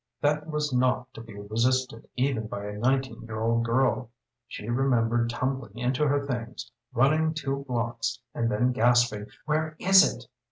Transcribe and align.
That 0.19 0.47
was 0.47 0.73
not 0.73 1.13
to 1.13 1.21
be 1.21 1.39
resisted 1.39 2.09
even 2.15 2.47
by 2.47 2.65
a 2.65 2.75
nineteen 2.75 3.21
year 3.21 3.39
old 3.39 3.63
girl. 3.63 4.09
She 4.47 4.67
remembered 4.67 5.29
tumbling 5.29 5.77
into 5.77 6.07
her 6.07 6.25
things, 6.25 6.71
running 6.91 7.35
two 7.35 7.65
blocks, 7.67 8.17
and 8.33 8.49
then 8.49 8.71
gasping 8.71 9.27
"Where 9.45 9.75
is 9.77 10.15
it?" 10.15 10.23